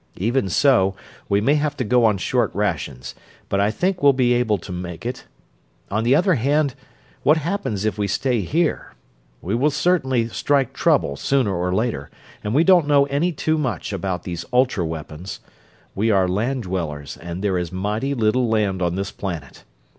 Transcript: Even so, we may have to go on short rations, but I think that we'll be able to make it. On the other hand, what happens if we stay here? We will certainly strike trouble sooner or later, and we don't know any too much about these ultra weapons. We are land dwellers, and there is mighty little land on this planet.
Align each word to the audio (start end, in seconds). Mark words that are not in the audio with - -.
Even 0.17 0.49
so, 0.49 0.95
we 1.29 1.41
may 1.41 1.53
have 1.53 1.77
to 1.77 1.83
go 1.83 2.05
on 2.05 2.17
short 2.17 2.49
rations, 2.55 3.13
but 3.49 3.59
I 3.59 3.69
think 3.69 3.97
that 3.97 4.01
we'll 4.03 4.13
be 4.13 4.33
able 4.33 4.57
to 4.57 4.71
make 4.71 5.05
it. 5.05 5.25
On 5.91 6.03
the 6.03 6.15
other 6.15 6.33
hand, 6.33 6.73
what 7.21 7.37
happens 7.37 7.85
if 7.85 7.99
we 7.99 8.07
stay 8.07 8.41
here? 8.41 8.95
We 9.43 9.53
will 9.53 9.69
certainly 9.69 10.27
strike 10.27 10.73
trouble 10.73 11.17
sooner 11.17 11.55
or 11.55 11.71
later, 11.71 12.09
and 12.43 12.55
we 12.55 12.63
don't 12.63 12.87
know 12.87 13.05
any 13.11 13.31
too 13.31 13.59
much 13.59 13.93
about 13.93 14.23
these 14.23 14.43
ultra 14.51 14.83
weapons. 14.83 15.39
We 15.93 16.09
are 16.09 16.27
land 16.27 16.63
dwellers, 16.63 17.15
and 17.17 17.43
there 17.43 17.59
is 17.59 17.71
mighty 17.71 18.15
little 18.15 18.49
land 18.49 18.81
on 18.81 18.95
this 18.95 19.11
planet. 19.11 19.65